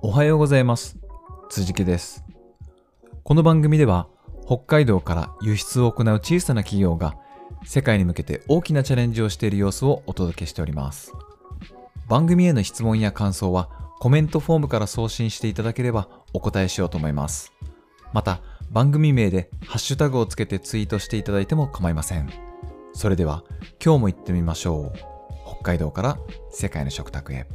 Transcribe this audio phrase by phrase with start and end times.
[0.00, 0.96] おはようございます。
[1.48, 2.24] 辻木です。
[3.24, 4.06] この番組では、
[4.46, 7.16] 北海道から輸出を行う小さな企業が、
[7.64, 11.12] 世界に向けて大きなチャレンジをしている様子をお届けしております。
[12.08, 17.52] 番組への質問や感想は、コメントフォームから送信していただければお答えしようと思います。
[18.12, 22.30] また、番組名でハッシュタグをつけてツイートしていただいても構いません。
[22.92, 23.44] それでは、
[23.84, 24.98] 今日も行ってみましょう。
[25.46, 26.18] 北海道から
[26.50, 27.46] 世界の食卓へ。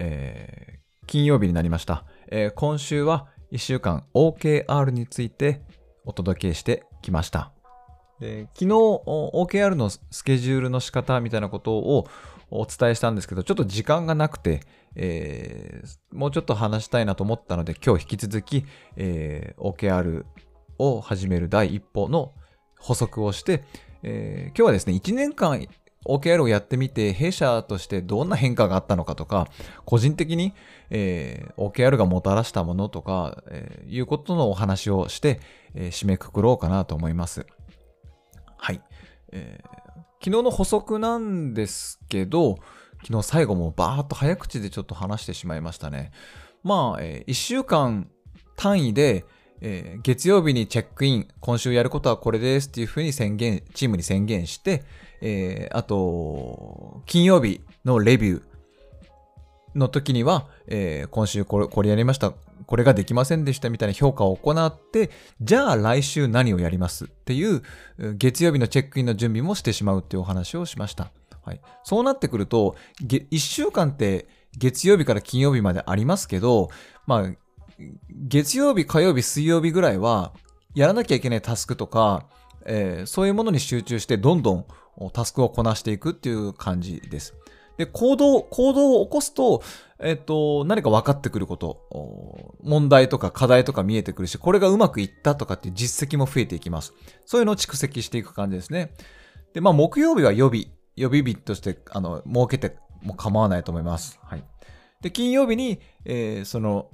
[0.00, 0.70] えー
[1.06, 2.04] 金曜日になりました。
[2.28, 5.60] えー今週は1週間 OKR について
[6.04, 7.52] お届けしてきました。
[8.20, 12.06] で昨日 OKR のスケジュールの仕方みたいなことを
[12.50, 14.60] お伝えしたんですけど、ちょっと時間がなくて、
[14.94, 18.64] えーもうちょっと話したいなと思ったので、今日引き続き、
[18.96, 20.24] えー OKR
[20.78, 22.32] を始める第一歩の
[22.78, 23.64] 補足をして、
[24.04, 25.66] えー今日はですね、1年間
[26.06, 29.48] OKR をやってみて、弊社としてどんな変化があったのかとか、
[29.84, 30.54] 個人的に、
[30.90, 35.40] えー OKR がもたらしたものとか、えーいうことのお話をして、
[35.74, 37.46] えー締めくくろうかなと思います。
[38.56, 38.80] はい。
[39.32, 39.80] えー
[40.22, 42.58] 昨日の補足なんですけど、
[43.06, 46.12] 昨日最後もバーっと早口でちょっと話してしまいましたね。
[46.62, 48.10] まあ、え1週間
[48.54, 49.24] 単位で、
[49.62, 54.82] えー月曜日にチェックイン、今週やることはこれですっていうふうに宣言、チームに宣言して、
[55.20, 58.42] えーあと、金曜日のレビュー
[59.74, 62.32] の時には、えー今週これこれやりました、
[62.66, 63.70] これができませんでした。
[63.70, 65.10] みたいな評価を行って、
[65.40, 67.06] じゃあ来週何をやります？
[67.06, 67.62] っていう、
[68.16, 71.10] 月曜日のチェックインの準備もしてしまうっていうお話をしました。
[71.42, 76.68] はい、そうなってくると、1週間って月曜日から金曜日までありますけど、
[77.06, 77.30] まあ、
[78.10, 80.32] 月曜日、火曜日、水曜日ぐらいは、
[80.74, 82.26] やらなきゃいけないタスクとか、
[82.66, 84.66] えーそういうものに集中して、どんどん
[85.08, 87.34] タスクをこなしていくっていう感じです。
[87.78, 89.62] で、行動、行動を起こすと、
[89.98, 96.92] えっ、と、何か分かってくること、問題とか課題とか見えてくるし、これがうまくいったとかっていう実績も増えていきます。
[97.24, 98.92] そういうのを蓄積していく感じですね。
[99.54, 100.66] で、まあ、木曜日は予備、
[100.96, 104.18] 予備日として、あの、設けても構わないと思います。
[104.22, 104.44] はい。
[105.00, 106.90] で、金曜日に、えーその、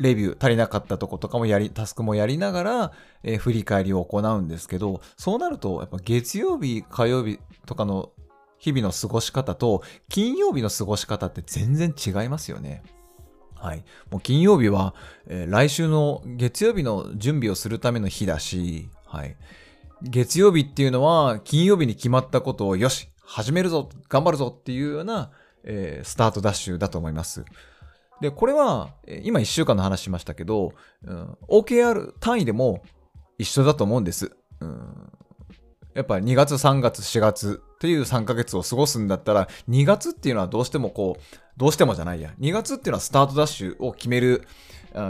[0.00, 8.10] レビュー、足りなかったとことかもやり、タスクもやりながら、えー振り返りを行うんですけど、そうなると、やっぱ月曜日、火曜日とかの
[8.58, 12.82] 日々の過ごし方と、金曜日の過ごし方って全然違いますよね。
[13.54, 13.84] はい。
[14.10, 14.94] もう金曜日は、
[15.26, 19.36] えー来週の月曜日の準備をするための日だし、はい。
[20.02, 25.30] 月曜日っていうのは、金曜日に決まったことを、よし、始めるぞ、頑張るぞっていうような、
[25.62, 27.44] えースタートダッシュだと思います。
[28.20, 28.90] で、これは、
[29.22, 30.72] 今1週間の話しましたけど、
[31.04, 32.82] うん、OKR 単位でも
[33.38, 34.36] 一緒だと思うんです。
[34.60, 35.12] うん、
[35.94, 41.22] やっぱり2月、3月、4月っていう3ヶ月を過ごすんだったら、2月っていうのはどうしてもこう、
[41.56, 42.32] どうしてもじゃないや。
[42.40, 44.46] 2月っていうのはスタートダッシュを決める、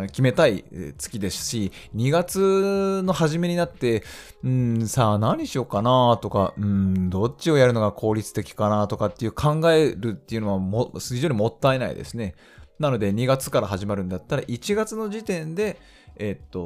[0.08, 0.64] 決めたい
[0.98, 4.04] 月ですし、2月の初めになって、
[4.44, 12.34] うん、さあ何しようかなとか、うん、どっちをやるのが効率的かなとかっていう考えるっていうのはも非常にもったいないですね。
[12.80, 15.78] なので2月から始まるんだったら1月の時点で、
[16.16, 16.60] えっと、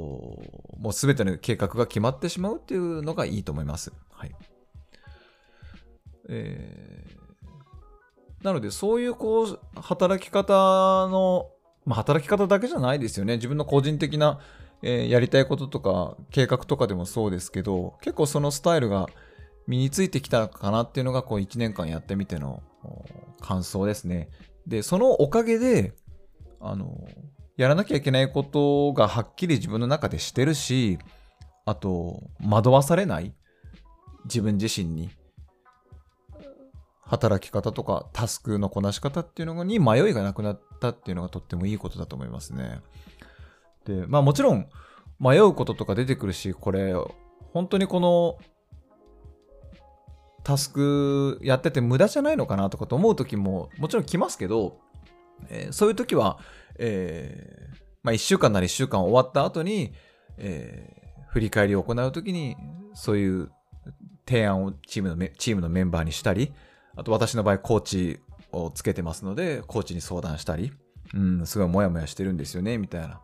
[0.78, 3.92] もうすべての計画が決まってしまうっていうのがいいと思います。
[4.10, 4.34] はい。
[6.28, 7.24] えー
[8.44, 10.52] なのでそういうこう、働き方
[11.08, 11.48] の、
[11.86, 13.36] まあ働き方だけじゃないですよね。
[13.36, 14.38] 自分の個人的な、
[14.82, 19.08] えーやりたいこととか計画とかでもそうですけど、結構そのスタイルが
[19.66, 22.62] 身についてきたかなっていうのがこう1年間やってみての
[23.40, 24.28] 感想ですね。
[24.66, 25.94] で、そのおかげで、
[26.64, 27.06] あの、
[27.56, 30.98] やらなきゃいけないことがはっきり自分の中でしてるし、
[31.66, 33.34] あと、惑わされない
[34.24, 35.10] 自分自身に。
[37.06, 42.80] 働き方とかタスクのこなし方っていうのに迷いがなくなったっていうのがとってもいいことだと思いますね。
[43.84, 44.66] で、まあもちろん
[45.20, 46.94] 迷うこととか出てくるし、これ、
[47.52, 48.38] 本当にこの
[50.42, 54.78] タスクやってて無駄じゃないのかなとかと思う時ももちろん来ますけど、
[55.48, 56.38] えーそういう時は、
[56.78, 59.92] えーまあ1週間なり1週間終わった後に、
[60.38, 61.04] えー
[61.34, 62.56] 振り返りを行う時に、
[62.94, 63.50] そういう
[64.24, 66.52] 提案をチームのチームのメンバーにしたり、
[66.96, 68.20] あと私の場合コーチ
[68.52, 70.72] をつけてますので、コーチに相談したり、
[71.12, 73.20] うん、すごいモヤモヤしてるんですよね、みたいな。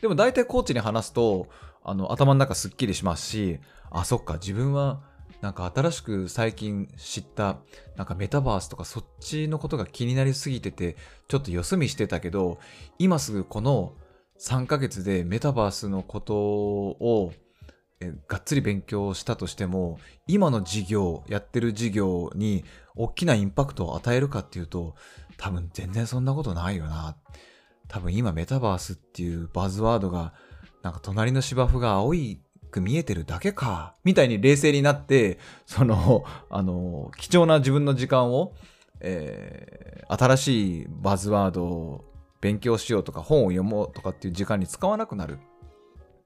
[0.00, 1.48] でも大体コーチに話すと、
[1.82, 3.58] あの、頭の中すっきりしますし、
[3.90, 5.02] あ、そっか、自分は、
[5.40, 7.58] なんか新しく最近知った、
[7.96, 10.96] なんかメタバースとかそっちのことが気になりすぎてて、
[11.28, 12.58] ちょっとよそ見してたけど、
[12.98, 13.94] 今すぐこの
[14.40, 17.32] 3ヶ月でメタバースのことを
[18.28, 22.64] がっつり勉強したとしても、今の事業、やってる事業に
[22.96, 24.94] 大きなインパクトを与えるかっていうと、
[25.36, 27.16] 多分全然そんなことないよな。
[27.88, 30.34] 多分今メタバースっていうバズワードが、
[30.82, 38.54] なんか隣の芝生が青いく見えてるだけか、みたいに冷静になって、その、あの、貴重な自分の時間を、
[39.00, 42.04] えー、新しいバズワードを
[42.40, 45.38] 勉強しようとか本を読もうとかっていう時間に使わなくなる。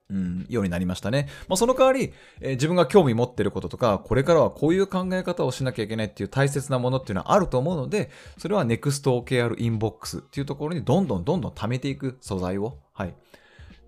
[0.09, 1.27] うん、ようになりましたね。
[1.47, 12.77] まあ、その代わり、えー、自分が興味持ってることとか、これからはこういう考え方をしなきゃいけないっていう大切なものっていうのはあると思うので、それは NextOKR Inbox っていうところにどんどんどんどん貯めていく素材を。
[12.93, 13.15] はい。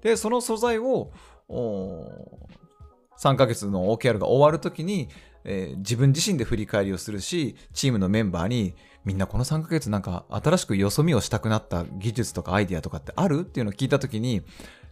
[0.02, 1.12] で、その素材を、
[1.50, 5.10] 3ヶ月の OKR が終わるときに、
[5.44, 8.74] えー、自分自身で振り返りをするし、チームのメンバーに、
[9.06, 13.42] みんなこの3ヶ月なんか新しくよそ見をしたくなった技術とかアイディアとかってある？
[13.42, 14.42] っていうのを聞いたときに、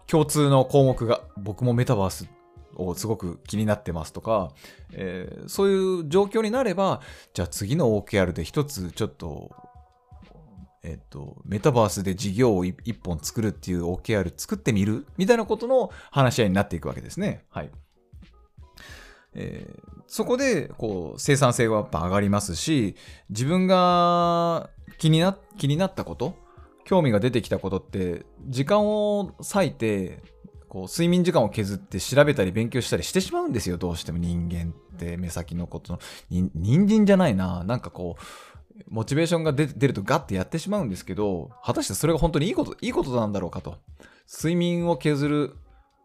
[0.07, 2.29] 共通の項目が、僕もメタバース
[2.75, 4.51] をすごく気になってますとか、
[4.91, 7.01] えー、そういう状況になれば、
[7.33, 9.51] じゃあ次の OKR で一つちょっと、
[10.83, 17.45] えっ、と、メタバースで事業を一本作るっていう OKR 作ってみるみたいなことの話し合いになっていくわけですね。
[17.49, 17.71] はい。
[19.35, 22.95] えー、そこでこう生産性はやっぱ上がりますし
[23.29, 24.69] 自分が
[24.99, 26.35] 気にな気になったこと
[26.85, 30.21] 興味が出てきたことって時間を割いて
[30.69, 38.23] こう睡眠時間を削って調べたり勉強したりしてしまうんですよどうしても人間って目先のことの人参じゃないななんかこう
[38.87, 43.77] モチベーションが出るとガッてやってしまうんですけど果たしてそれが本当にいいこといいことなんだろうかと
[44.27, 45.55] 睡眠を削る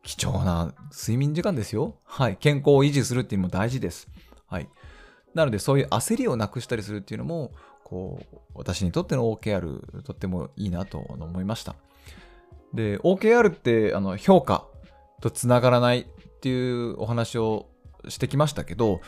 [0.02, 1.96] 貴重な睡眠時間ですよ。
[2.04, 2.36] はい。
[2.36, 4.08] 健康を維持するっていうのも大事です。
[4.46, 4.68] はい。
[5.34, 7.52] なので、そういう焦りをなくしたりするっていうのも、
[7.84, 11.76] こう、私にとっての OKR、とってもいいなと思いました。
[12.72, 14.66] で、OKR って、あの、評価
[15.20, 16.06] とつながらないっ
[16.40, 17.66] ていうお話を
[18.08, 19.00] してきましたけど、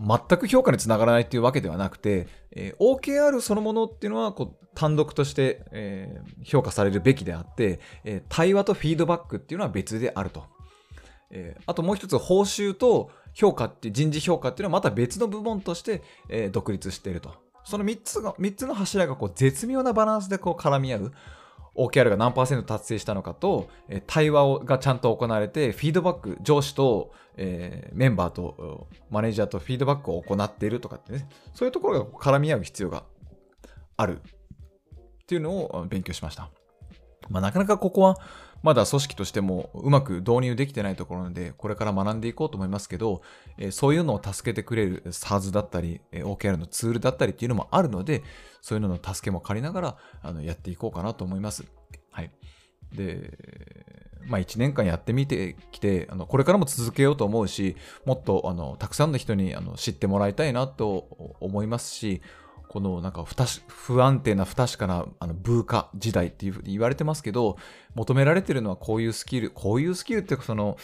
[0.00, 10.44] 全く評価につながらないっていうわけではなくて、えー、OKR そのものっていうのはこう単独として、えー、評価されるべきであって、えー、対話とフィードバックっていうのは別であると。
[11.32, 17.34] え、あともう一つ報酬と評価って人事評価っていうのはまた別の部門として、え、独立していると。
[17.64, 21.12] その3つが、3つの柱がこう絶妙なバランスでこう絡み合う。
[21.76, 33.04] OKR が何パーセント達成したのかと、え対話がちゃんと行われて、フィードバック、上司と、えー、メンバーとマネージャーとフィードバックを行っているとかってね、そういうところが絡み合う必要が
[33.96, 36.50] あるっていうのを勉強しました。
[37.28, 38.16] まあ、なかなかここは
[38.62, 43.22] まだ組織としてもうまく導入できてないところなので、これから学んでいこうと思いますけど、
[43.58, 48.22] えそういうのを助けてくれる SARS だったり、OKR のツールだったりっていうのもあるので、
[48.60, 51.64] そういうのの助けも借りながらあのやっていこうかなと思います。
[52.10, 52.30] はい。
[52.92, 53.38] で、
[54.26, 62.20] まあ、1年間やってみてきてあのこれからも続けようと思うしもっとあのたくさんの人にあの知ってもらいたいなと思いますし
[62.70, 63.34] このなんか不
[63.66, 67.56] 不安定な不確かなあのブーカ時代っていうふうに言われてますけど、
[67.96, 70.76] 求められてるのはこういうスキル、こういうスキルってその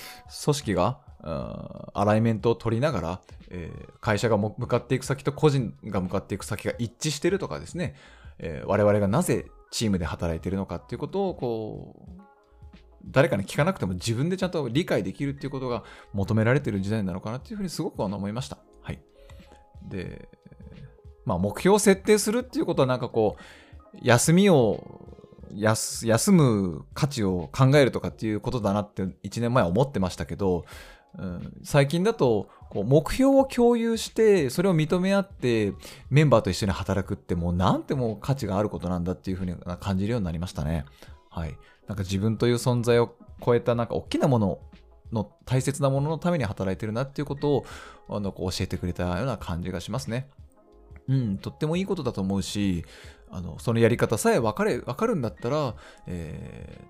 [0.44, 7.94] 組織がアライメントを取りながら、えー、会社が向かっていく先と個人が向かっていく先が一致してるとかですね、
[8.40, 12.22] えー、我々がなぜチームで働いてるのかっていうことをこう
[13.04, 18.58] 誰かに聞かなくても自分でちゃんと理解できるっていうことが求められてる時代なのかなっていうふうにすごく思いました。
[18.82, 18.98] はい。
[19.88, 20.28] で、
[21.26, 25.02] まあ、目標を設定するっていうことはなんかこう、休みを、
[25.52, 30.64] 休む価値を考えるとかっていうことだなって1年前思ってましたけど、
[31.18, 35.72] うん、最近だとこう目標を共有してそれを認め合って
[36.10, 40.84] メンバーと一緒に働くってもうなんてもう価値があることなんだっていうふうに感じるようになりましたね。
[41.30, 41.56] はい。
[41.86, 43.14] なんか自分という存在を
[43.44, 44.58] 超えたなんか大きなもの
[45.12, 47.66] の大切なもののために働いてるなっていうことを
[48.08, 50.28] あのこう教えてくれたような感じがしますね。
[51.08, 52.84] うん、とってもいいことだと思うし、
[53.30, 55.74] あのそのやり方さえ分かれ分かるんだったら、
[56.06, 56.80] え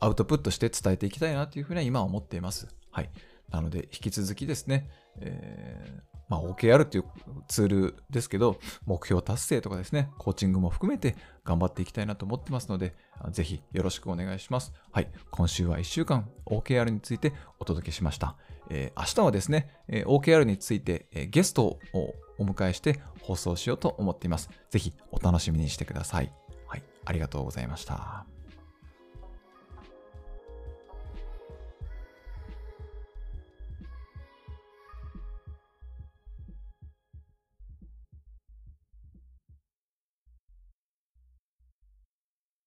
[0.00, 2.68] ー、アウトプットして伝えていきたいなというふうには今は思っています。
[2.90, 3.10] はい。
[3.50, 4.88] なので、引き続きですね、
[5.20, 7.04] えー、まあ、OKR っていう
[7.48, 12.94] ツールですけど、目標達成とかですね、コーチングも含めて頑張っていきたいなと思ってますので、
[13.30, 14.72] ぜひよろしくお願いします。
[14.92, 15.10] はい。
[15.30, 18.36] 今週は1週間 OKR についてお届けしました。
[18.70, 24.48] えー、明日はですね、え、OKR について、えー、ゲストをお迎えして放送しようと思っています。
[24.70, 26.32] ぜひお楽しみにしてください。
[26.66, 26.82] はい。
[27.04, 28.39] ありがとうございました。